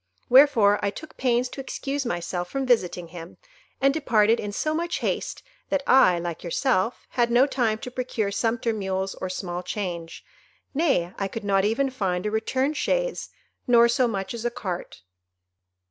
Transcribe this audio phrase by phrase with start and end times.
[0.29, 3.37] Wherefore I took pains to excuse myself from visiting him,
[3.79, 8.31] and departed in so much haste, that I, like yourself, had no time to procure
[8.31, 13.29] sumpter mules or small change,—nay, I could not even find a return chaise,
[13.67, 15.03] nor so much as a cart."